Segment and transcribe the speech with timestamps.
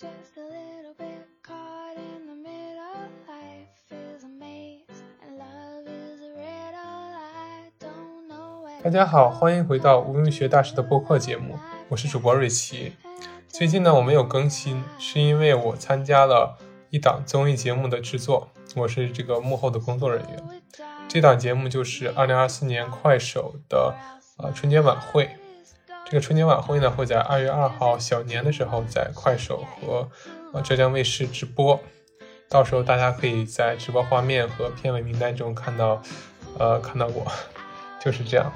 [0.00, 0.08] just
[0.38, 3.04] a little bit caught in the middle.
[3.28, 4.86] Life is a maze
[5.20, 7.12] and love is a riddle.
[7.12, 8.82] I don't know where.
[8.82, 11.58] 大家好，欢迎回到无用学大师的播客节目，
[11.90, 12.94] 我是主播瑞奇。
[13.46, 16.56] 最近呢，我没有更新，是因为我参加了
[16.88, 20.62] 一档综艺节目的制作，我是这个幕后的工作人员。
[21.08, 23.94] 这档节目就是2024年快手的
[24.38, 25.36] 呃春节晚会。
[26.10, 30.08] 这个春节晚会呢，会在2月2号小年的时候在快手和
[30.52, 31.78] 呃浙江卫视直播，
[32.48, 36.02] 到时候大家可以在直播画面和片尾名单中看到，
[36.58, 37.30] 呃，看到我，
[38.04, 38.52] 就是这样。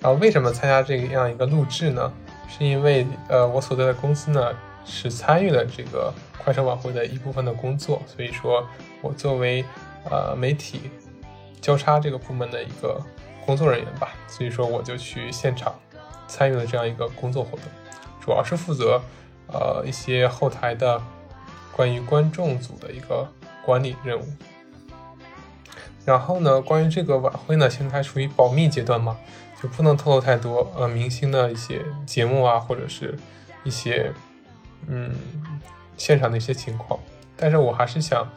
[0.00, 2.12] 然后为什么参加这样一个录制呢？
[2.48, 4.52] 是因为呃，我所在的公司呢
[4.84, 8.66] 是参与了这个快手晚会的一部分的工作，所以说
[9.00, 9.64] 我作为
[10.10, 10.90] 呃媒体
[11.60, 13.00] 交叉这个部门的一个
[13.46, 15.72] 工作人员吧，所以说我就去现场
[16.30, 17.66] 参与了这样一个工作活动，
[18.20, 19.02] 主要是负责
[19.48, 21.02] 呃一些后台的
[21.72, 23.26] 关于观众组的一个
[23.64, 24.24] 管理任务。
[26.04, 29.18] 然后呢，关于这个晚会呢，现在还处于保密阶段嘛，
[29.60, 33.18] 就不能透露太多呃明星的一些节目啊，或者是
[33.64, 34.12] 一些
[34.86, 35.12] 嗯
[35.96, 36.98] 现场的一些情况。
[37.36, 38.28] 但是我还是想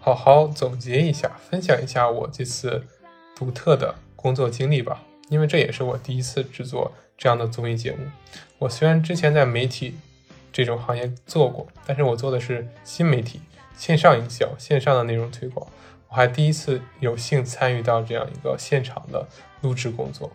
[0.00, 2.84] 好好总结一下，分享一下我这次
[3.34, 7.98] 独特的工作经历吧，因为这也是我第一次制作这样的综艺节目。
[8.58, 9.96] 我虽然之前在媒体
[10.52, 13.40] 这种行业做过，但是我做的是新媒体、
[13.76, 15.66] 线上营销、线上的内容推广。
[16.08, 19.26] 我还第一次有幸参与到这样一个现场的
[19.62, 20.30] 录制工作，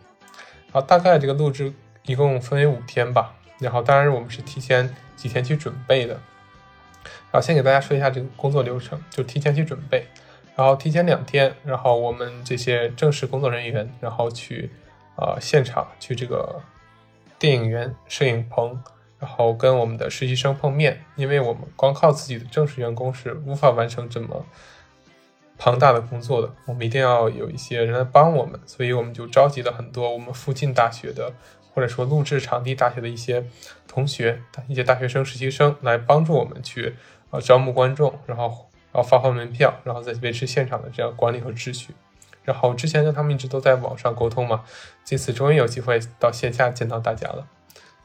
[0.72, 1.72] 好，大概这个录制
[2.06, 6.16] 一共分为五天吧，然后当然我们是提前几天去准备的，
[7.32, 10.06] 然后先给大家说一下这个工作流程，就提前去准备，
[10.60, 14.70] 然后提前两天，然后我们这些正式工作人员，然后去
[15.16, 16.62] 呃现场去这个
[17.40, 18.78] 电影院摄影棚，
[19.20, 24.46] 然后跟我们的实习生碰面，因为我们光靠自己的正式员工是无法完成这么。
[25.58, 31.32] 庞大的工作的，我们一定要有一些人来帮我们，所以我们就召集了很多我们附近大学的，
[31.74, 33.46] 或者说录制场地大学的一些
[33.88, 36.96] 同学、一些大学生、实习生来帮助我们去
[37.30, 41.94] 呃招募观众，然后然后发放门票，然后再维持现场的这样管理和秩序。
[42.44, 44.64] 然后之前跟他们一直都在网上沟通嘛，
[45.06, 47.48] 这次终于有机会到线下见到大家了。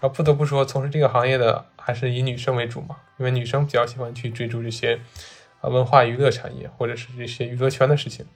[0.01, 5.01] 然后不得不说，从事这个行业的还是以女生为主嘛，因为女生比较喜欢去追逐这些
[5.63, 5.71] 啊。
[5.71, 8.27] 文化娱乐产业，或者是这些娱乐圈的事情，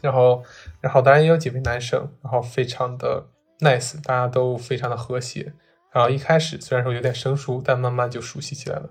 [0.00, 0.44] 然后，
[0.80, 3.26] 然后当然也有几位男生，然后非常的
[3.58, 5.54] nice，大家都非常的和谐。
[5.90, 8.90] 然后一开始虽然说有点生疏，但慢慢就熟悉起来了。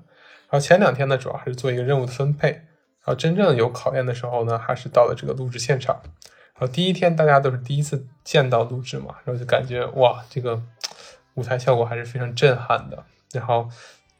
[0.50, 2.50] 然后前两天呢，主要还是做一个任务的分配。
[2.50, 6.02] 然后真正有考验的时候呢，还是到了这个录制现场。
[6.54, 10.62] 然后第一天大家都是第一次见到录制嘛，然后就感觉哇，这个
[11.36, 13.04] 舞台效果还是非常震撼的。
[13.34, 13.70] 然后。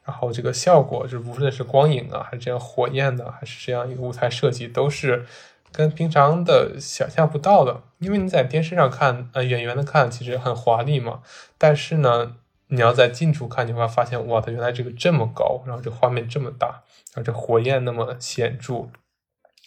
[0.06, 5.26] 然后这个效果，就无论是光影啊，还是这样火焰的，还是这样一个舞台设计，都是
[5.72, 7.82] 跟平常的想象不到的。
[7.98, 11.22] 因为你在电视上看，呃，远远的看其实很华丽嘛，
[11.58, 12.36] 但是呢，
[12.68, 16.82] 你要在近处看，你会发现，哇，它原来这个这么高，然后这画面这么大，
[17.14, 18.88] 然后这火焰那么显著，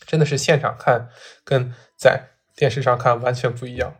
[0.05, 1.09] 真的是现场看
[1.43, 3.95] 跟在电视上看完全不一样。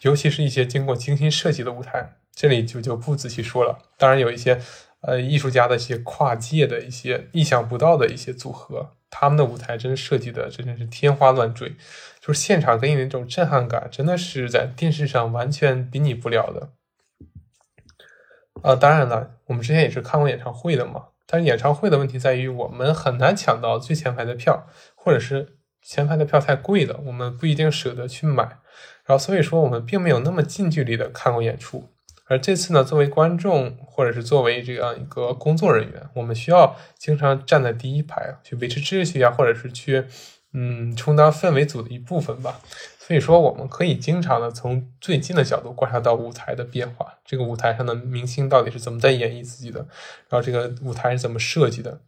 [0.00, 3.78] 尤其是一些经过精心设计的舞台，这里就就不仔细说了。
[3.96, 4.60] 当然有一些。
[5.04, 11.74] 呃，艺术家的一些跨界的一些意想不到的一些组合，他们的舞台真设计的真的是天花乱坠，
[12.20, 16.70] 就是现场给你那种震撼感，真的是在电视上完全比拟不了的。
[18.62, 28.44] 啊，当然了，我们之前也是看过演唱会的嘛，但是演唱会的问题在于我们很难抢到最前排的票，或者是前排的票太贵了，我们不一定舍得去买，
[29.04, 31.88] 然后所以说我们并没有那么近距离的看过演出。
[32.28, 40.04] 而这次呢，作为观众或者是作为这样一个工作人员，我们需要经常站在第一排去维持秩序啊，或者是去
[40.52, 42.60] 嗯充当氛围组的一部分吧。
[42.98, 49.80] 所以说，我们可以经常的从最近的角度观察到舞台的变化，这个舞台上的明星到底是怎么在演绎自己的，
[50.28, 52.00] 然后这个舞台是怎么设计的。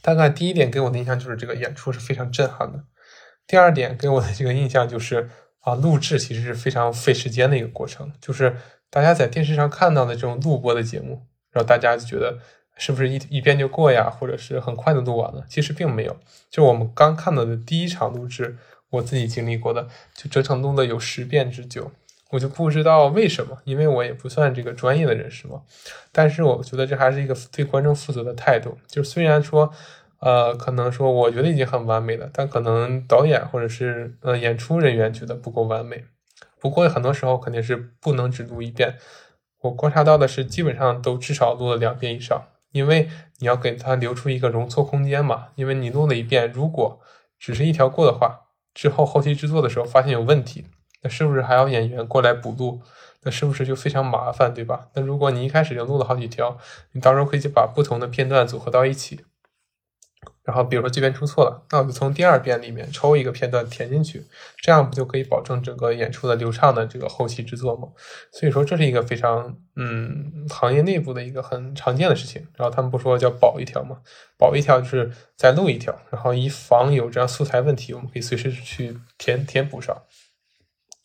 [0.00, 2.84] 大概第一点给我的印象就是这个演出是非常震撼的。
[3.46, 5.28] 第二点给我的这个印象就是
[5.60, 8.56] 啊，录制其实是非常费时间的一个过程，就是。
[8.94, 12.38] 大家在电视上看到的这种录播的节目，然后大家就觉得
[12.76, 15.44] 是不是一一遍就过呀，或者是很快的录完了？
[15.48, 16.16] 其实并没有。
[16.50, 18.56] 就我们刚看到的第一场录制，
[18.90, 21.92] 我自己经历过的，就整场录了有十遍之久。
[22.30, 25.60] 我就不知道为什么，因为我也不算这个专业的人士嘛。
[26.10, 28.78] 但是我觉得这还是一个对观众负责的态度。
[28.86, 29.70] 就虽然说，
[30.18, 36.04] 呃，可能说我觉得已经很完美了，但可能导演或者是呃演出人员觉得不够完美。
[36.58, 38.96] 不过很多时候肯定是不能只录一遍，
[39.60, 42.40] 我观察到的是基本上都至少录了两遍以上，
[42.72, 43.08] 因为
[43.38, 45.48] 你要给他留出一个容错空间嘛。
[45.54, 47.00] 因为你录了一遍，如果
[47.38, 48.40] 只是一条过的话，
[48.74, 50.66] 之后后期制作的时候发现有问题，
[51.02, 52.80] 那是不是还要演员过来补录？
[53.24, 54.88] 那是不是就非常麻烦，对吧？
[54.94, 56.58] 那如果你一开始就录了好几条，
[56.90, 59.20] 你到时候可以就把不同的片段组合到一起。
[60.44, 64.24] 然后比如说这边出错了，那我就从第二遍里面抽一个片段填进去，
[64.56, 67.86] 这样不就可以保证整个演出的流畅的这个后期制作吗？
[68.32, 72.44] 所以说这是一个非常嗯行业内部的一个很常见的事情。
[72.56, 73.98] 然后他们不说叫保一条吗？
[74.36, 79.96] 保一条就是再录一条，然后以防有这样素材问题，我们可以随时去填填补上。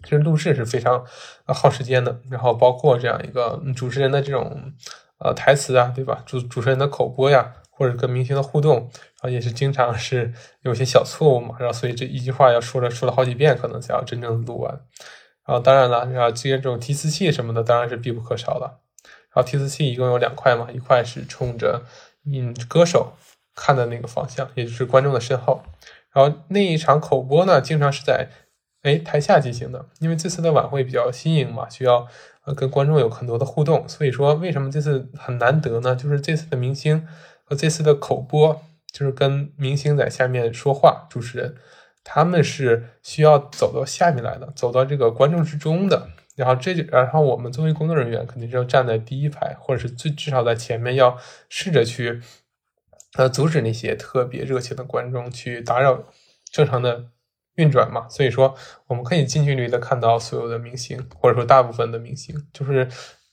[0.03, 1.05] 其实录制是非常
[1.45, 4.73] 耗时间的，然后包括这样一个主持人的这种
[5.19, 6.23] 呃台词啊，对吧？
[6.25, 7.53] 主主持人的口播呀。
[7.77, 14.81] 或者跟明星的互动，然后也是经常是有些小错误嘛，然后所以这一句话要说了说了好几遍，可能才要真正录完。
[15.45, 18.65] 然后当然了，然后接这种提词器什么的当然是必不可少的。
[19.33, 21.83] 然后提词器一共有两块嘛，一块是冲着
[22.25, 23.13] 嗯歌手
[23.55, 25.63] 看的那个方向，也就是观众的身后。
[26.11, 28.27] 然后那一场口播呢，经常是在
[28.81, 32.07] 哎台下进行的，因为这次的晚会比较新颖嘛，需要
[32.43, 33.87] 呃跟观众有很多的互动。
[33.87, 35.95] 所以说为什么这次很难得呢？
[35.95, 37.07] 就是这次的明星。
[37.49, 38.61] 和这次的口播
[38.91, 41.55] 就是跟明星在下面说话，主持人
[42.03, 46.09] 他们是需要走到下面来的，走到这个观众之中的。
[46.35, 51.17] 然后这就，然后我们作为工作人员肯定是要站在第一排，或者是最至少在前面，要
[51.47, 52.21] 试着去
[53.13, 56.03] 呃阻止那些特别热情的观众去打扰
[56.51, 57.05] 正常的
[57.55, 58.09] 运转嘛。
[58.09, 58.55] 所以说，
[58.87, 62.87] 我们可以近距离的看到所有的明星，或者说大部分的明星，就是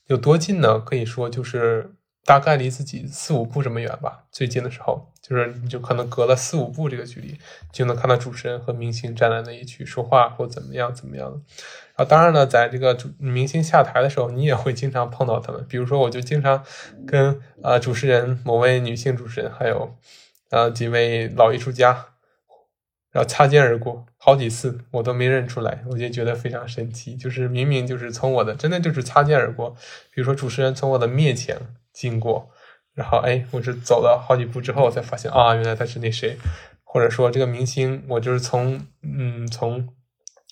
[0.07, 0.79] 有多近呢？
[0.79, 1.94] 可以说就是。
[2.25, 7.37] 大概离自己四五步这么远吧，最近的时候，就是你就可能隔了四五步这个距离，
[7.71, 11.37] 就能看到主持人和明星站在那一区说话或怎么样怎么样的。
[11.95, 15.63] 然后当然了，在这个主明星下台的时候，你也会经常碰到他们。
[15.69, 16.65] 比如说，我就经常
[17.05, 19.95] 跟呃主持人某位女性主持人，还有
[20.49, 22.07] 呃几位老艺术家，
[23.11, 27.15] 然后擦肩而过好几次，我都没认出来，我就觉得非常神奇。
[27.15, 29.75] 就是明明就是从我的真的就是擦肩而过，
[30.09, 31.55] 比如说主持人从我的面前。
[31.95, 32.51] 经过，
[32.93, 36.37] 然后哎，我是走了好几步之后才发现啊，原来他是那谁，
[36.83, 39.87] 或者说这个明星，我就是从嗯从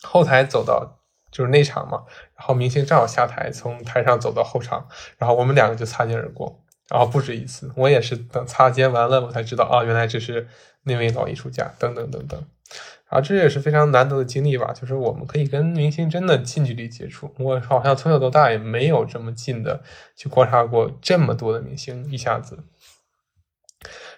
[0.02, 1.00] 后台走到
[1.30, 2.04] 就是内场嘛，
[2.38, 4.88] 然后明星正好下台，从台上走到后场，
[5.18, 10.48] 然后我们两个就擦肩而过，然后不止一次，我也是等擦肩完了，我才知道啊，原来这是
[10.84, 12.42] 那位老艺术家，等等等等。
[13.14, 17.32] 啊，这也是非常难得的经历吧，就是我们可以跟明星真的近距离接触。
[17.38, 19.84] 我好像从小到大也没有这么近的
[20.16, 22.64] 去观察过这么多的明星一下子。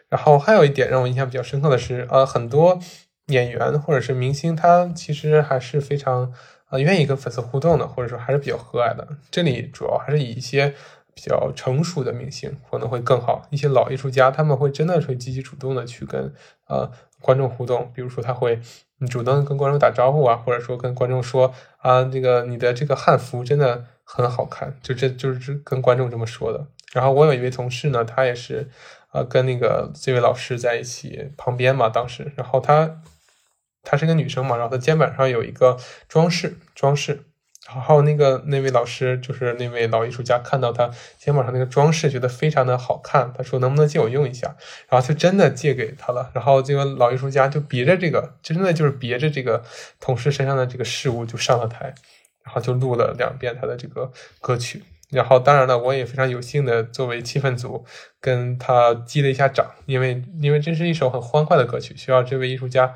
[0.07, 2.79] 然后还有一点让我印象比较深刻的是，呃，很多
[3.25, 6.31] 演员或者是明星，他其实还是非常
[6.69, 9.05] 呃愿意跟粉丝互动的，或者说还是比较和蔼的。
[9.29, 10.73] 这里主要还是以一些
[11.13, 16.33] 比较成熟的明星可能会更好，一些老艺术家他们会真的会积极主动的去跟
[16.69, 16.89] 呃
[17.19, 18.61] 观众互动，比如说他会。
[18.99, 26.67] 你主动跟观众打招呼啊，或者说跟观众说啊，这个你的这个汉服真的很好看，就这就是跟观众这么说的。
[26.93, 28.69] 然后我有一位同事呢，他也是
[29.09, 33.01] 啊，跟那个这位老师在一起旁边嘛，当时，然后他
[33.83, 35.77] 她是个女生嘛，然后她肩膀上有一个
[36.07, 37.25] 装饰装饰。
[37.67, 43.33] 然后那个那位老师就是那位老艺术家，看到他肩膀上那个装饰，觉得非常的好看。
[43.35, 44.55] 他说：“能不能借我用一下？”
[44.87, 46.29] 然后就真的借给他了。
[46.35, 49.63] 然后这个老艺术家就别着这个，真的就是别着这个
[49.99, 51.95] 同事身上的这个饰物就上了台，
[52.43, 54.83] 然后就录了两遍他的这个歌曲。
[55.09, 57.83] 然后当然了，我也非常有幸的作为气氛组
[58.21, 62.93] 跟他击了一下掌，因为因为这是一首很欢快的歌曲，需要这位艺术家。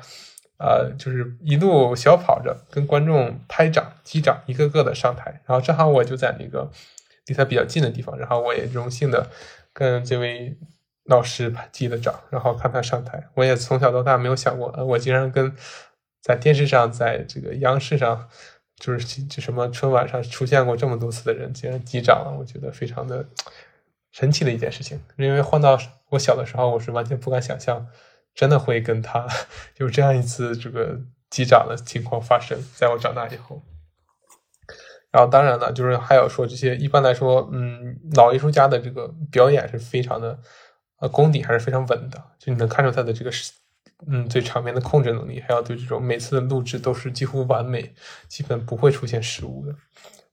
[0.60, 5.40] 呃，就是一路小跑着跟观众拍掌、击掌，一个个的上台。
[5.46, 6.70] 然后正好我就在那个
[7.24, 9.26] 离他比较近的地方，然后我也荣幸的
[9.72, 10.58] 跟这位
[11.04, 13.26] 老师拍击了掌，然后看他上台。
[13.32, 15.56] 我也从小到大没有想过，我竟然跟
[16.20, 18.28] 在电视上，在这个央视上，
[18.76, 22.36] 就是就什么春晚上出现过这么多次的人，竟然击掌了。
[22.38, 23.24] 我觉得非常的
[24.12, 25.78] 神奇的一件事情，因为换到
[26.10, 27.86] 我小的时候，我是完全不敢想象。
[28.34, 29.26] 真的会跟他
[29.78, 33.62] 有这样一次这个击掌的情况发生，在我长大以后。
[35.10, 40.38] 然后当然了，就是还有说这些，一般来说，嗯，老艺术家的这个表演是非常的，
[41.00, 43.52] 呃，功底还是非常稳的，就你能看出他的这个是，
[44.06, 47.94] 嗯，对场面的控制能力，还有对这种每次的录制都是几乎完美，
[48.28, 49.72] 基本不会出现失误的。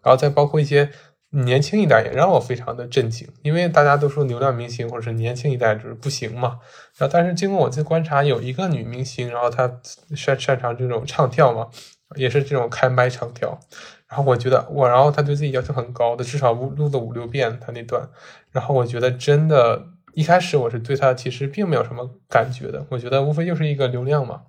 [0.04, 0.92] 然后再包括一些。
[1.32, 6.60] 年轻一代也让我非常的震惊，因为大家都说流量明星或者是年轻一代就是不行嘛。
[6.98, 9.80] 然后，但是经过我这观察，有一个女明星，然后她
[10.16, 11.68] 擅擅长这种唱跳嘛，
[12.16, 13.60] 也是这种开麦唱跳。
[14.08, 18.08] 然后我觉得我，然后她对自己要求很高的，至少录了五六遍她那段。
[18.52, 24.44] 然后我觉得真的一开始我是对他其实并没有什么感觉的，我觉得无非就是一个流量嘛。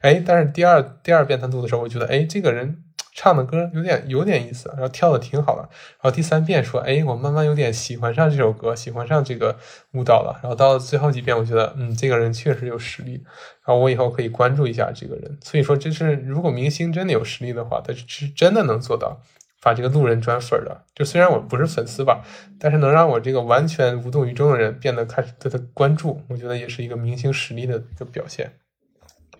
[0.00, 2.82] 哎，但是第二第二遍他录的时候，我觉得哎，这个人。
[3.16, 5.62] 唱的歌有点有点意思，然后跳的挺好的。
[5.62, 9.56] 然后第三遍说，哎，我慢慢有点喜欢上这首歌，喜欢上这个
[9.92, 10.40] 舞蹈了。
[10.42, 13.22] 然后到最后几遍，我觉得，嗯，这个人确实有实力。
[13.64, 15.38] 然后我以后可以关注一下这个人。
[15.40, 19.22] 所以说，这是如果明星真的有实力的话，他是真的能做到
[19.62, 20.82] 把这个路人转粉的。
[20.92, 22.24] 就虽然我不是粉丝吧，
[22.58, 28.52] 但是能让我这个完全无动于衷的人变得开始对他关注，我觉得也是一个明星实力的一个表现。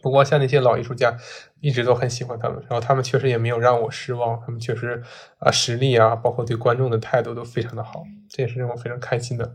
[0.05, 1.17] 不过像那些老艺术家，
[1.61, 5.03] 一直都很喜欢他们，然后他们确实也没有让我失望，他们确实
[5.39, 9.55] 啊实力啊，包括对观众的态度都非常的好，这也是让我非常开心的。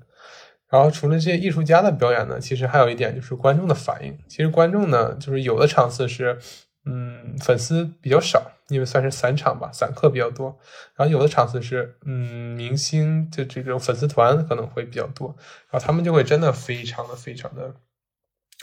[0.67, 4.17] 然后除了这些艺术家的表演呢，其实还有一点就是观众的反应。
[4.27, 6.39] 其实观众呢，就是有的场次是
[6.85, 10.57] 嗯粉丝比较少，因为算是散场吧，散客比较多。
[10.95, 15.35] 然后有的场次是嗯明星的这种粉丝团可能会比较多，
[15.69, 17.75] 然后他们就会真的非常的非常的。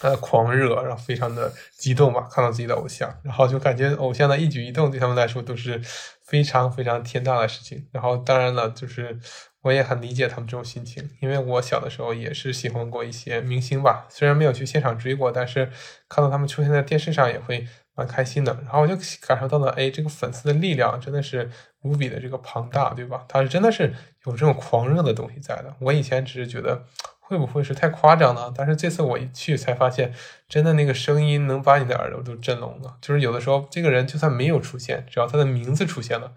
[0.03, 5.81] 呃，狂热，然后非常的激动嘛，看到自己的偶像，然后就感觉偶像的一举一动对他们来说都是
[6.23, 7.89] 非常非常天大的事情。
[7.93, 9.19] 然后当然了，就是
[9.63, 15.71] 我也很理解他们这种心情，因为我小的时候也是喜欢过一些明星吧，虽然没有去现场追过，但是
[16.11, 18.53] 看到他们出现在电视上也会蛮开心的。
[18.65, 18.95] 然后我就
[19.27, 21.51] 感受到了，哎，这个粉丝的力量真的是
[21.81, 23.25] 无比的这个庞大，对吧？
[23.27, 23.95] 他是真的是
[24.27, 25.75] 有这种狂热的东西在的。
[25.81, 26.85] 我以前只是觉得。
[27.29, 28.55] 会不会是太夸张了？
[28.57, 30.15] 但是这次我一去才发现，
[30.49, 32.97] 真的那个声音能把你的耳朵都震聋了。
[33.01, 36.35] 就是有的时候，这个人就算没有出现，只要他的名字出现了，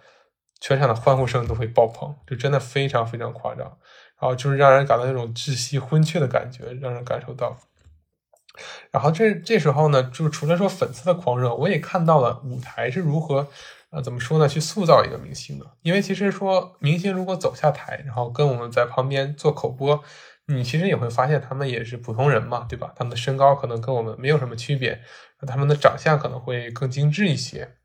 [0.60, 3.78] 全场的欢呼声都会爆棚，就真的非常非常夸张。
[4.20, 7.56] 然后就是让人感到那种窒息昏厥的感觉，让人感受到。
[8.90, 13.48] 然后这这时候呢，就除了说粉丝的狂热，我也看到了舞台是如何，
[13.92, 15.66] 呃，怎么说呢，去塑造一个明星的。
[15.84, 20.04] 因为其实说明星如果走下台，然后跟我们在旁边做口播。
[20.50, 22.92] 你其实也会发现，他们也是普通人嘛，对吧？
[22.96, 25.00] 他们的身高可能跟我们没有什么区别，
[25.48, 27.76] 他们的长相可能会更精致一些，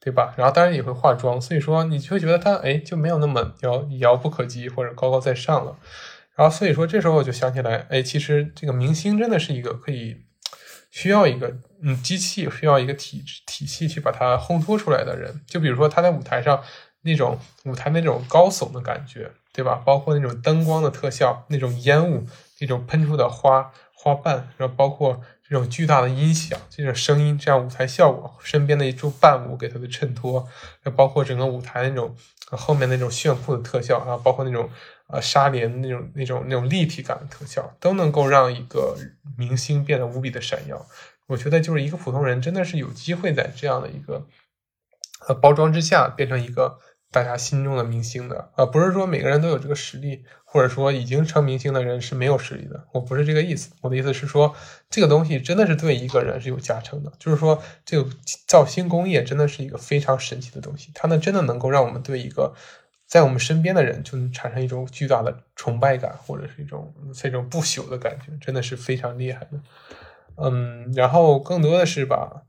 [0.00, 0.32] 对吧？
[0.36, 5.76] 然后当然也会化妆，所以说你就会觉得他哎就没有那么遥遥不可及或者高高在上了。
[6.36, 10.16] 然后所以说这时候我就想起来，哎，其实这个明星真的是一个可以
[10.90, 15.42] 需要一个嗯机器，需要一个体体系去把它烘托出来的人。
[15.46, 16.62] 就比如说他在舞台上
[17.02, 19.30] 那种舞台那种高耸的感觉。
[19.52, 19.82] 对吧？
[19.84, 22.26] 包括那种灯光的特效，那种烟雾，
[22.60, 30.48] 那种喷出的花花瓣，然后包括这种巨大的音响，这种声音，这样舞台效果，身边的一株伴舞给它的衬托，
[30.96, 32.16] 包括整个舞台那种
[32.50, 34.70] 后面那种炫酷的特效，然后包括那种
[35.08, 38.96] 呃纱帘那种那种那种立体感的特效，都能够让一个
[39.36, 40.86] 明星变得无比的闪耀。
[41.26, 44.26] 我觉得就是一个普通人，真的是有机会在这样的一个
[45.28, 46.78] 呃包装之下变成一个。
[47.12, 52.88] 大家心中的明星的啊，不是说每个人都有这个实力，或者说已经成明星的人是没有实力的。
[52.92, 54.54] 我不是这个意思，我的意思是说，
[54.88, 57.12] 这个东西真的是对一个人是有加成的。
[57.18, 58.10] 就是说，这个
[58.48, 62.54] 造星工业真的是一个非常神奇的东西，它呢真的能够让我们对一个
[63.06, 69.60] 在我们身边的人就能产生一种巨大的崇拜感，或者是一种这种不朽的感觉，真的是非常厉害的。
[70.36, 72.44] 嗯，然后更多的是吧。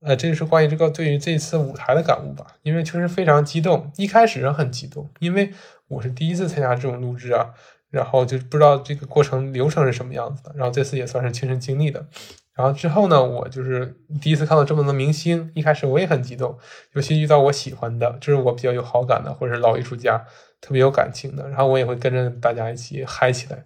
[0.00, 3.90] 呃，这就是关于这个对于这次舞台的感悟吧，因为确实非常激动。
[3.96, 5.52] 一开始是很激动，因为
[5.88, 7.46] 我是第一次参加这种录制啊，
[7.90, 10.52] 然后就不知道这个过程流程是什么样子的。
[10.54, 12.06] 然后这次也算是亲身经历的。
[12.54, 16.58] 然后之后呢，我就是第一次看到这么多明星，一开始我也很激动，
[16.92, 20.24] 尤其遇到我喜欢的，就是我比较有好感的，或者是老艺术家，
[20.60, 23.64] 特别有感情的，然后我也会跟着大家一起嗨起来。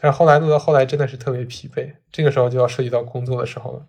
[0.00, 3.86] 但是后来录到后来真的是特别疲惫，这个时候就要涉及到工作的时候了。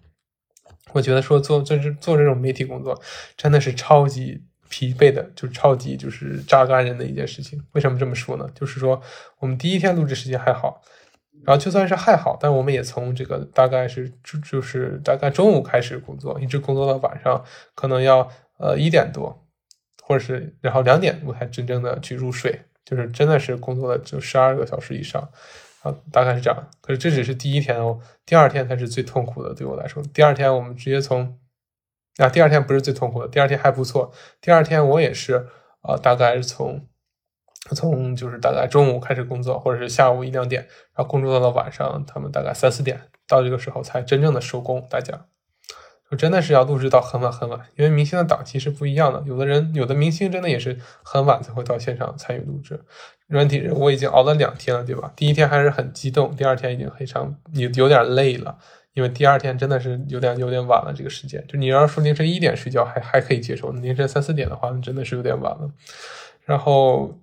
[0.92, 3.02] 我觉得说做做这做这种媒体工作，
[3.38, 7.64] 真的是超级疲惫的，就超级就是榨干人的一件事情。
[7.72, 8.48] 为什么这么说呢？
[8.54, 9.02] 就是说
[9.40, 10.82] 我们第一天录制时间还好，
[11.46, 19.46] 然后就算是还好，但我们也从这个大概是就就是大概中午开始工作，一直工作到晚上，可能要呃一点多，
[20.04, 25.28] 或者是然后两点我才真正的去入睡，就是真的是工作了就十二个小时以上。
[25.84, 26.70] 啊，大概是这样。
[26.82, 29.54] 可是这只是第一天哦，第二天才是最痛苦的。
[29.54, 31.38] 对我来说，第二天我们直接从
[32.18, 34.12] 啊，第二天不是最痛苦的，第二天还不错。
[34.42, 35.48] 第二天我也是
[35.82, 36.88] 啊，大概是从
[37.76, 40.64] 从就是大概中午开始工作，或者是下午一两点，
[40.96, 44.86] 然后工作到了晚上，他们大概三四点到这个时候才真正的收工。
[44.90, 45.28] 大家。
[46.16, 49.24] 真的是要录制到很晚很晚，因为明星的档期是不一样的。
[49.26, 52.80] 有的人，有的明星真的也是很晚才会到现场参与录制。
[53.28, 55.12] 软体人，我已经熬了两天了，对吧？
[55.16, 58.58] 第一天还是很激动，第二天已经非常有有点累了，
[58.94, 60.94] 因为第二天真的是有点有点晚了。
[60.96, 65.72] 这个时间，就你要说凌晨一点睡觉还还可以接受，凌晨三四点的话，那真的是有点晚了。
[66.46, 67.18] 然后，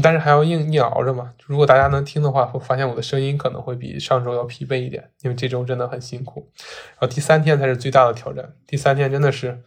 [0.00, 1.34] 但是还要硬硬熬着嘛。
[1.44, 6.50] 如果大家能听的话，会发现我的声音可能会比上周要疲惫一点，因为这周真的很辛苦。
[6.92, 9.62] 然后第三天才是最大的挑战，第三天真的是，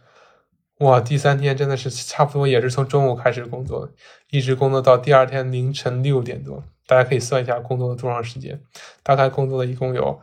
[0.78, 3.88] 哇，第三天真的是差不多也是从中午开始工作，
[4.30, 6.64] 一直工作到第二天凌晨六点多。
[6.88, 8.60] 大家可以算一下工作了多长时间，
[9.04, 10.20] 大概工作了一共有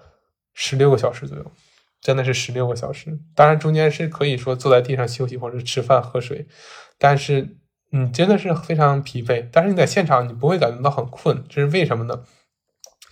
[0.54, 1.52] 十六个小时左右，
[2.02, 3.18] 真的是十六个小时。
[3.34, 6.46] 当然中间是可以说坐在地上休息或者吃饭喝水，
[6.98, 7.56] 但是。
[7.96, 12.22] 你真的是非常疲惫，但是你在现场你不会感觉到很困，这是为什么呢？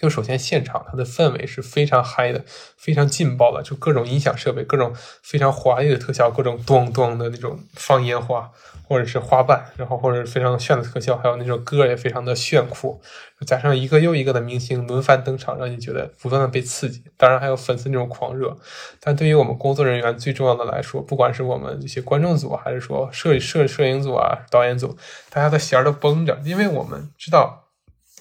[0.01, 2.43] 就首先现场它的氛围是非常嗨的，
[2.77, 8.50] 非常劲爆的，就各种音响设备，各种非常华丽的特效，各种咚咚的那种放烟花。
[8.91, 13.01] 或者是花瓣，然后或者非常炫的特效，还有那种歌也非常的炫酷，
[13.48, 17.01] 加上一个又一个的明星轮番登场，让你觉得不断的被刺激。
[17.15, 18.53] 当然还有粉丝那种狂热，
[19.00, 24.98] 但对于我们工作人员最重要的来说，不管是我们这些观众组，还是说摄摄摄影组啊、导演组，
[25.29, 27.70] 大家的弦儿都绷着，因为我们知道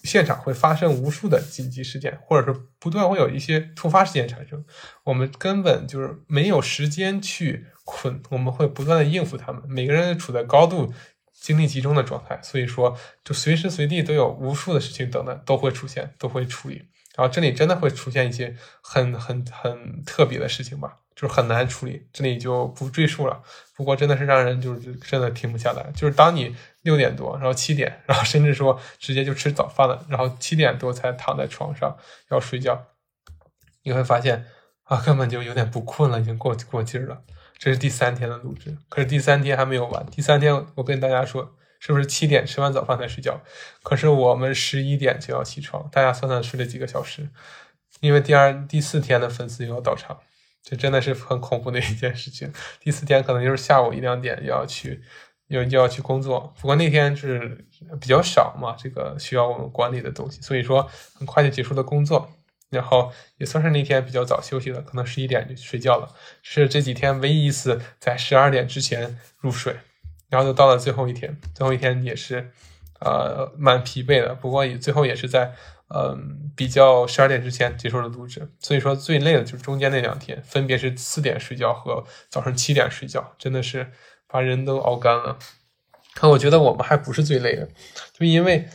[0.04, 4.64] 现场会发生无数的紧急事件，或者是不断会有一些突发事件产生，
[5.04, 7.66] 我们根本就是没有时间去。
[7.92, 10.94] 困，我们会不断的应付他们，每个人处在高度
[11.32, 16.84] 精力集中的状态，所以说就随时随地都有无数的事情等等都会出现，都会处理。
[17.16, 23.42] 然后这里真的会出现一些很很很特别的事情吧，就是很难处理，这里就不赘述了。
[23.80, 31.96] 不过真的是让人就是真的停不下来，就是当你六点多，然后七点，然后甚至说直接就吃早饭了，然后七点多才躺在床上
[32.28, 32.88] 要睡觉，
[33.84, 34.44] 你会发现
[34.82, 37.22] 啊，根本就有点不困了，已经过过劲儿了。
[37.56, 40.04] 这是第三天的录制，可是第三天还没有完。
[40.10, 43.40] 第三天，我跟大家说，是不是七点吃完早饭才睡觉？
[43.82, 47.30] 可是我们十一点就要起床，大家算算睡了几个小时？
[48.00, 50.20] 因为第二、第四天的粉丝又要到场，
[50.62, 52.52] 这真的是很恐怖的一件事情。
[52.80, 55.02] 第四天可能就是下午一两点要去，
[55.48, 56.52] 又又要去工作。
[56.60, 57.66] 不过那天是
[58.00, 62.30] 比较少嘛，这个需要我们管理的东西，所以说很快就结束了工作。
[62.70, 69.76] 然后也算是那天比较早休息了，可能十一点就睡觉了，是这几天唯一一次在十二点之前入睡。
[70.28, 72.52] 然后就到了最后一天，最后一天也是，
[73.00, 74.32] 呃，蛮疲惫的。
[74.36, 75.52] 不过也最后也是在，
[75.94, 78.50] 嗯，比较十二点之前结束了录制。
[78.58, 83.90] 所以说最累的就是中间那两天，分别是四点睡觉和早上七点睡觉，真的是
[84.26, 85.38] 把人都熬干了。
[86.14, 87.68] 可我觉得我们还不是最累的，
[88.12, 88.68] 就因为。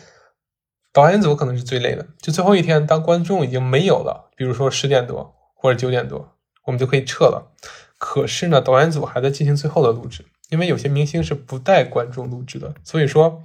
[0.94, 7.52] 导演组可能是最累的，就最后一天，当观众已经没有了，比如说十点多或者九点多，我们就可以撤了。
[7.98, 13.44] 可是呢，导演组还在进行最后的录制，因为有些明星是不带观众录制的，所以说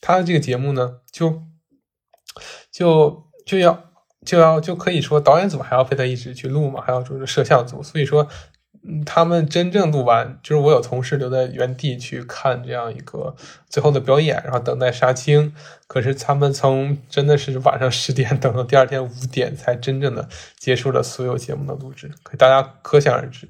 [0.00, 1.42] 他的这个节目呢，就
[2.70, 3.90] 就就要
[4.24, 8.28] 就要就可以说导演组还要陪他一直去录嘛，还要就是摄像组，所以说。
[8.86, 13.34] 嗯他们真正录完，就是我有同事留在原地去看这样一个
[13.66, 15.54] 最后的表演，然后等待杀青。
[15.86, 23.48] 可是他们从真的是晚上十点等到第二天五点，才真正的结束了所有节目的录制，可大家可想而知。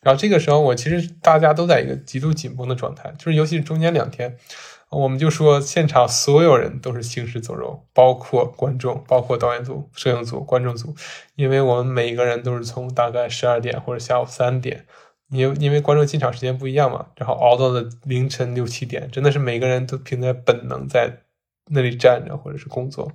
[0.00, 4.36] 然后这个时候，我其实大家都在一个极度紧绷的状态，就是尤其是中间两天。
[4.92, 10.94] 我们就说，现场所有人都是行尸走肉，包括观众，包括导演组、摄影组、观众组，
[11.34, 14.86] 因为我们每一个人都是从大概十二点或者下午三点，
[15.30, 21.22] 因因为观众进场时间不一样嘛，然后熬到了凌晨六七点，真的是每个人都凭着本能在
[21.70, 23.10] 那里站着或者是工作。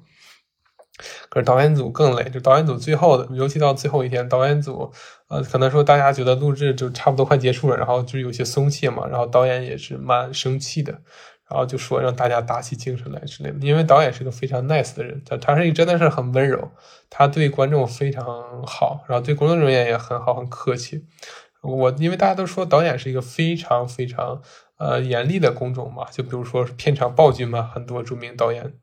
[1.29, 4.91] 可是导演组更累，就导演组最后的，尤其到最后一天，导演组，
[5.29, 11.01] 呃，可能说大家觉得录制就差不多快结束了，然后就有些松懈嘛，然后导演也是蛮生气的。
[11.49, 16.71] 然后就说让大家打起精神来之类的，因为导演是个非常 nice 的人，他他是一个真的是很温柔，
[17.09, 18.25] 他对观众非常
[18.65, 21.05] 好，然后对工作人员也很好，很客气。
[21.61, 24.41] 我因为大家都说导演是一个非常非常
[24.77, 28.73] 呃严厉的工种嘛，就比如说片场暴君嘛，很多著名导演。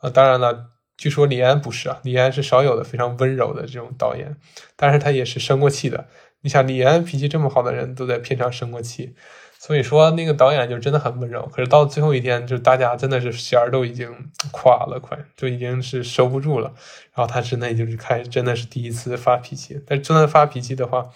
[0.00, 4.36] 呃，当然了，据说李安不是啊，李安是少有的非常温柔的这种导演，
[4.76, 6.06] 但是他也是生过气的。
[6.48, 9.14] 像，李安脾气这么好的人都在片场生过气。
[9.60, 11.44] 所以说，那个导演就真的很温柔。
[11.52, 14.08] 可是到最后一天，就大家真的是弦儿都已经
[14.52, 16.72] 垮了，快就已经是收不住了。
[17.12, 19.82] 然后他真的就是开，真的是第一次发脾气。
[19.84, 21.10] 但真的发脾气的话，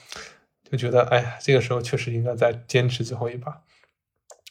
[0.69, 3.61] 就觉得哎呀，这个时候确实应该再坚持最后一把。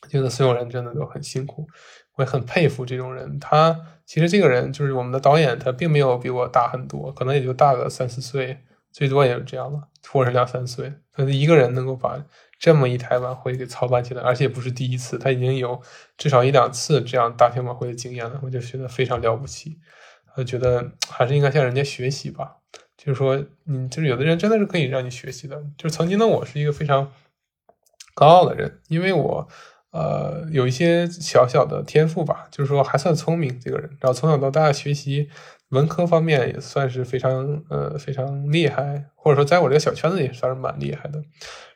[0.10, 1.68] 觉得所有人真的都很辛苦，
[2.16, 3.40] 我也很佩服这种人。
[3.40, 8.58] 他其实这个人就是我们的导演，他并没有比我大很多，可能也就大个三四岁，
[8.92, 10.94] 最多也就这样吧，或者两三岁。
[11.14, 12.24] 他一个人能够把。
[12.62, 15.82] 这么一台晚会给操办起来，而且不是第一次，他已经有
[16.16, 19.80] 至少一两次这样大型晚会的经验了，我就觉得非常了不起。
[20.36, 22.58] 我觉得还是应该向人家学习吧。
[22.96, 25.60] 就是说，你就是有的人真的是可以让你学习的。
[25.76, 27.12] 就是曾经的我是一个非常
[28.14, 29.48] 高傲的人，因为我
[29.90, 35.32] 呃，有一些小小的天赋吧，就是说还算聪明这个人，然后从小到大学习
[35.72, 41.22] 文科方面也算是非常呃非常厉害，或者说在我这个小圈子也算是蛮厉害的。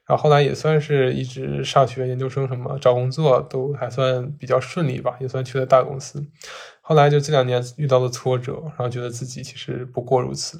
[0.06, 6.24] 然后后来也算是一直上学、研究生什么找工作都还算比较顺利吧，也算去了大公司。
[6.82, 10.60] 后来就这两年遇到了挫折，然后觉得自己其实不过如此，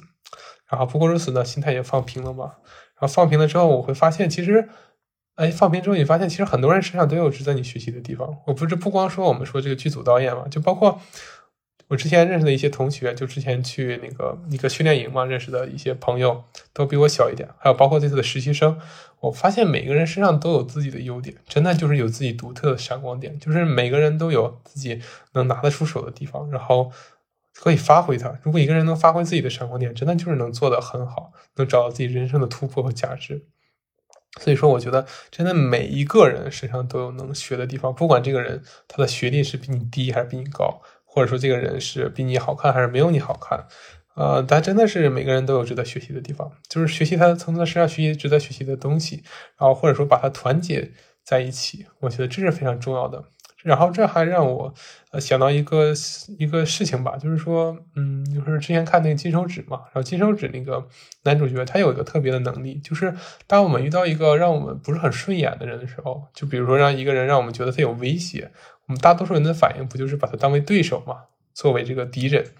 [0.68, 2.54] 然后不过如此呢，心态也放平了嘛。
[2.98, 4.68] 然后放平了之后，我会发现其实。
[5.36, 8.38] 哎，放平之后，你发现其实很多人身上都有值得你学习的地方。
[8.46, 10.98] 我不是不光说我们说这个剧组导演嘛，就包括
[11.88, 17.48] 我之前认识的一些同学，就之前去那个一个训练营嘛认识的一些朋友，都比我小一点。
[17.58, 18.80] 还有包括这次的实习生，
[19.20, 25.00] 我发现每个人身上都有自己的优点，真的就是有自己独特的闪光点，就是每个人都有自己
[25.34, 26.90] 能拿得出手的地方，然后
[27.54, 28.36] 可以发挥它。
[28.42, 33.46] 如果一个人能发挥自己的闪光点，真的就是能做得很好，能找到自己人生的突破和价值。
[34.40, 40.82] 所以说，我觉得真的每一个人身上都有能学的地方，不管这个人他的学历是比你低还是比你高，
[41.16, 43.66] 或者说这个人是比你好看还是没有你好看，
[44.16, 49.22] 呃，但真的是每个人都有值得学习的地方，就是学习他从他身上学习值得学习的东西，
[49.58, 50.92] 然后或者说把它团结
[51.24, 53.24] 在一起，我觉得这是非常重要的。
[53.64, 54.72] 然后这还让我
[55.18, 55.92] 想到一个
[56.38, 60.86] 一个事情吧，就是说，嗯，就是之前看那个金手指嘛，然后金手指那个
[61.24, 63.12] 男主角他有一个特别的能力，就是
[63.48, 68.52] 当我们遇到一个让我们不是很顺眼的人的时候，就比如说让一个人让我们觉得他有威胁，
[68.86, 72.52] 我们大多数人的反应不就是把他当为对手嘛，作为这个敌人？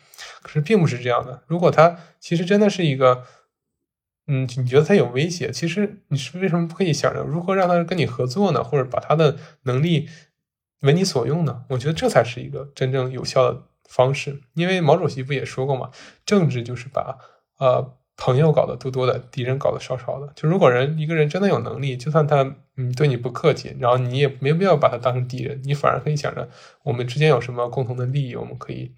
[0.42, 3.24] 可是并不是这样的，如果他其实真的是一个，
[4.26, 8.62] 嗯，你觉得他有威胁，其实你是为什么不可以想着如何让他跟你合作呢？
[8.64, 10.08] 或者把他的能力？
[10.80, 11.64] 为你所用呢？
[11.70, 14.42] 我觉得这才是一个真正有效的方式。
[14.52, 15.90] 因为毛主席不也说过嘛，
[16.26, 17.18] 政治就是把
[17.58, 20.32] 呃朋友搞得多多的，敌人搞得少少的。
[20.34, 22.42] 就如果人一个人真的有能力，就算他
[22.76, 26.48] 嗯对你不客气，然后你也没必要把他当成敌人，你反而可以想着
[26.82, 28.94] 我们之间有什么共同的利益，我们可以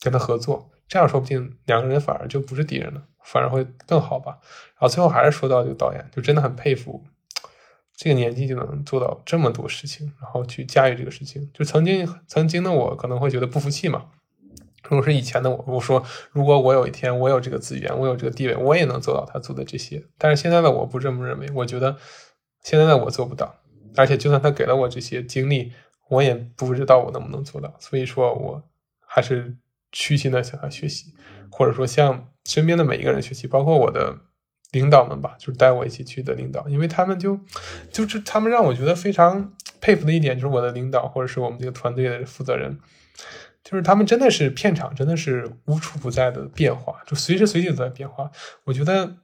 [0.00, 0.70] 跟他合作。
[0.88, 4.38] 这样说不定两个人反而就不是敌人了，反而会更好吧。
[4.42, 7.04] 然后最后还是说到这个导演，就真的很佩服。
[7.96, 14.06] 这个年纪就能做到这么多事情，然后去驾驭这个事情，就曾经曾经的我可能会觉得不服气嘛。
[14.82, 20.02] 如果是以前的我，我说如果我有一天我有这个资源，我有这个地位，我也能做到他做的这些。
[20.18, 21.96] 但是现在的我不这么认为，我觉得
[22.62, 23.54] 现在的我做不到，
[23.96, 25.72] 而且就算他给了我这些经历，
[26.08, 27.74] 我也不知道我能不能做到。
[27.78, 28.62] 所以说我
[29.06, 29.56] 还是
[29.92, 31.12] 虚心的向他学习，
[31.50, 34.16] 或者说向身边的每一个人学习，包括我的。
[34.72, 37.36] 领导们吧，就是带我一起去的领导，因为他们就
[37.90, 42.78] 就是他们让我觉得非常佩服的一点，就是我的领导或者是我们这个团队的负责人，
[43.62, 48.30] 就是他们真的是片场真的是无处不在的变化，就随时随地都在变化。
[48.64, 49.16] 我觉得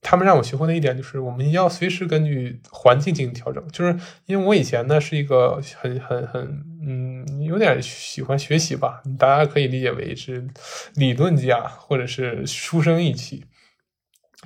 [0.00, 3.66] 他们让我学会的一点就是，我们要随时根据环境进行调整。
[3.68, 10.46] 就是因为我以前呢是一个很很很嗯有点喜欢学习吧，大家可以理解为是
[10.94, 13.44] 理论家或者是书生意气。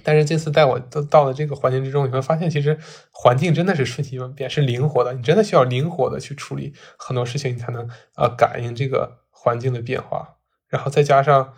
[0.04, 2.78] 但是这次带我到到了这个环境之中，你会发现，其实
[3.10, 5.12] 环境真的是瞬息万变，是灵活的。
[5.12, 10.36] 你真的需要灵活的去处理很多事情，你才能呃感应这个环境的变化。
[10.68, 11.54] 然后再加上，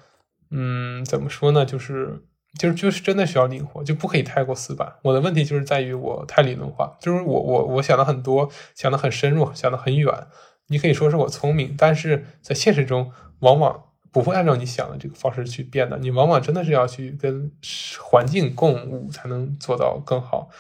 [0.51, 1.67] 嗯，怎么说呢？
[1.67, 2.23] 就是
[2.59, 4.95] 就是就是真的需要灵活，就不可以太过死板。
[5.03, 10.27] 我的问题就是在于我太理论化，就是我我我想的很多，想的很深入，想的很远。
[10.69, 13.85] 你可以说是我聪明，但是在现实中往往。
[14.13, 17.53] 不会按照你想的这个方式去变的，你往往真的是要去跟
[18.01, 20.51] 环境共舞，才能做到更好。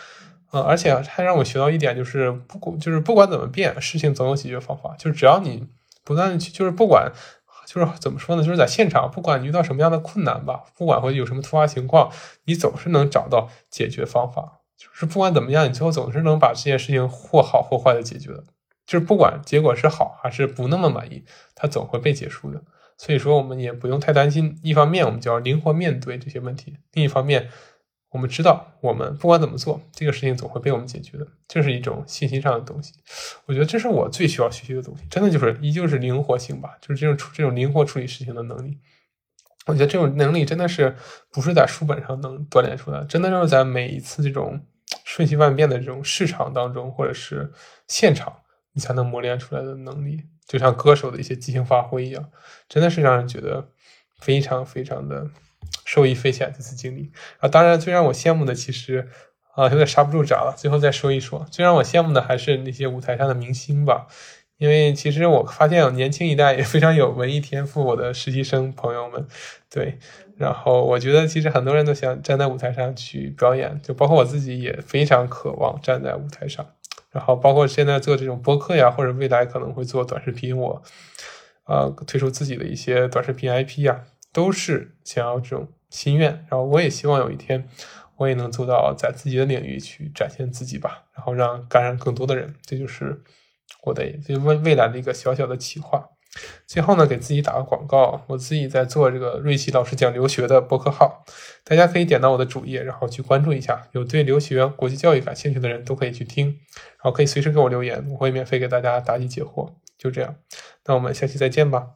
[0.52, 4.94] 嗯，而且还让我学到一点，就是不就是不管怎么变，事情总有解决方法。
[4.96, 5.66] 就是只要你
[6.10, 7.12] 不断，就是不管
[7.68, 12.10] 就是怎么说呢，就是在现场，不管你遇到什么样的困难吧，不管会有什么突发情况，
[12.46, 14.62] 你总是能找到解决方法。
[14.76, 18.42] 就是不管怎么样，你最后总是能把这件事情或好或坏的解决的。
[18.84, 21.22] 就是不管结果是好还是不那么满意，
[21.54, 22.60] 它总会被结束的。
[22.98, 24.58] 所以说，我们也不用太担心。
[24.64, 27.48] 一方面，我们就要灵活面对这些问题；另一方面，
[28.10, 31.26] 我们知道，我们不管怎么做，这个事情总会被我们解决的。
[31.46, 32.94] 这是一种信心上的东西。
[33.46, 38.78] 我觉得这是我最需要学习的东西，真的就是依旧是灵活性吧，就是这种这种灵活处理事情的能力。
[39.66, 40.96] 我觉得这种能力真的是
[41.30, 44.60] 不是在书本上能锻炼出来，真的就是在每一次这种
[45.04, 47.52] 瞬息万变的这种市场当中，或者是
[47.86, 48.34] 现场，
[48.72, 50.24] 你才能磨练出来的能力。
[50.46, 52.28] 就像歌手的一些即兴发挥一样，
[52.68, 53.68] 真的是让人觉得
[54.18, 55.30] 非常非常的
[55.84, 56.52] 受益匪浅。
[56.56, 59.08] 这次经历啊，当然最让我羡慕的，其实
[59.54, 60.54] 啊有点刹不住闸了。
[60.56, 64.06] 最后再说一说，最让我羡慕的还是那些舞台上的明星吧。
[64.58, 69.26] 因为其实我发现年轻一代也非常有文艺天赋，我的实习生朋友们，
[69.70, 69.98] 对。
[70.36, 76.66] 然后我觉得其实很多人都想站在舞台上去表演，就包括我自己也非常渴望站在舞台上。
[77.10, 80.82] 然后包括现在做这种播客呀，或者未来可能会做短视频，我
[81.64, 86.32] 呃推出自己的一些短视频 IP 呀，都是想要这种心愿。
[86.48, 87.68] 然后我也希望有一天，
[88.16, 92.54] 我也能做到在自己的领域去展现自己吧，然后让感染更多的人。
[92.62, 93.22] 这就是
[93.84, 94.04] 我的
[94.44, 96.10] 未未来的一个小小的企划。
[96.64, 101.24] 最后呢，给自己打个广告，我自己在做这个瑞奇老师讲留学的博客号，
[101.64, 103.88] 大家可以点到我的主页，然后去关注一下。
[103.90, 109.72] 有对留学、国际教育感兴趣的人都可以去听，然后可以随时给我留言，我会免费给大家答疑解惑。
[109.98, 110.36] 就这样，
[110.86, 111.88] 那我们下期再见吧。